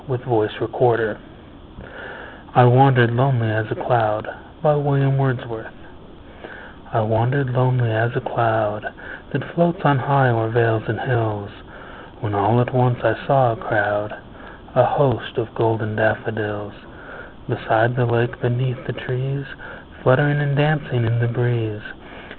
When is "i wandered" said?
2.55-3.13, 6.91-7.51